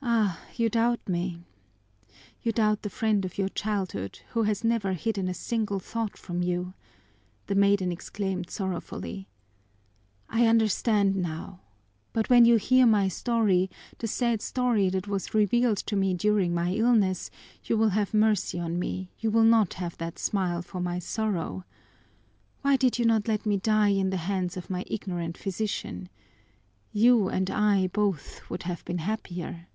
"Ah, 0.00 0.40
you 0.56 0.70
doubt 0.70 1.00
me! 1.08 1.44
You 2.42 2.50
doubt 2.50 2.82
the 2.82 2.88
friend 2.90 3.24
of 3.24 3.36
your 3.36 3.48
childhood, 3.50 4.20
who 4.30 4.44
has 4.44 4.64
never 4.64 4.92
hidden 4.94 5.28
a 5.28 5.34
single 5.34 5.78
thought 5.80 6.16
from 6.16 6.40
you!" 6.42 6.72
the 7.46 7.54
maiden 7.54 7.92
exclaimed 7.92 8.48
sorrowfully. 8.48 9.28
"I 10.28 10.46
understand 10.46 11.14
now! 11.16 11.60
But 12.12 12.30
when 12.30 12.44
you 12.44 12.56
hear 12.56 12.86
my 12.86 13.08
story, 13.08 13.68
the 13.98 14.08
sad 14.08 14.40
story 14.40 14.88
that 14.90 15.08
was 15.08 15.34
revealed 15.34 15.76
to 15.78 15.96
me 15.96 16.14
during 16.14 16.54
my 16.54 16.72
illness, 16.72 17.30
you 17.64 17.76
will 17.76 17.90
have 17.90 18.14
mercy 18.14 18.58
on 18.58 18.78
me, 18.78 19.10
you 19.18 19.30
will 19.30 19.44
not 19.44 19.74
have 19.74 19.98
that 19.98 20.18
smile 20.18 20.62
for 20.62 20.80
my 20.80 20.98
sorrow. 20.98 21.64
Why 22.62 22.76
did 22.76 22.98
you 22.98 23.04
not 23.04 23.28
let 23.28 23.44
me 23.44 23.56
die 23.58 23.90
in 23.90 24.10
the 24.10 24.16
hands 24.16 24.56
of 24.56 24.70
my 24.70 24.84
ignorant 24.86 25.36
physician? 25.36 26.08
You 26.92 27.28
and 27.28 27.50
I 27.50 27.88
both 27.88 28.48
would 28.48 28.62
have 28.62 28.84
been 28.84 28.98
happier!" 28.98 29.66